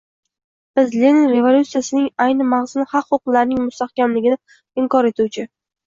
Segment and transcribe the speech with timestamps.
[0.79, 4.43] Biz Lenin revolyutsiyasining ayni mag‘zini— haq-huquqlarning mustaqimligini
[4.85, 5.51] inkor etuvchi